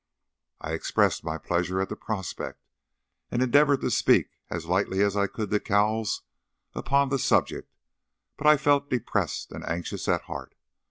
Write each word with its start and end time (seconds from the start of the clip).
I 0.59 0.71
expressed 0.73 1.23
my 1.23 1.37
pleasure 1.37 1.79
at 1.79 1.89
the 1.89 1.95
prospect, 1.95 2.65
and 3.29 3.39
endeavoured 3.39 3.81
to 3.81 3.91
speak 3.91 4.39
as 4.49 4.65
lightly 4.65 5.03
as 5.03 5.15
I 5.15 5.27
could 5.27 5.51
to 5.51 5.59
Cowles 5.59 6.23
upon 6.73 7.09
the 7.09 7.19
subject, 7.19 7.71
but 8.35 8.47
I 8.47 8.57
felt 8.57 8.89
depressed 8.89 9.51
and 9.51 9.63
anxious 9.63 10.07
at 10.07 10.23
heart. 10.23 10.55